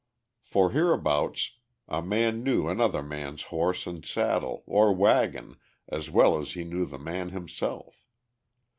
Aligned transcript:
For 0.41 0.71
hereabouts 0.71 1.51
a 1.87 2.01
man 2.01 2.41
knew 2.43 2.67
another 2.67 3.03
man's 3.03 3.43
horse 3.53 3.85
and 3.85 4.03
saddle, 4.03 4.63
or 4.65 4.91
wagon, 4.91 5.57
as 5.87 6.09
well 6.09 6.39
as 6.39 6.53
he 6.53 6.63
knew 6.63 6.87
the 6.87 6.97
man 6.97 7.29
himself. 7.29 8.03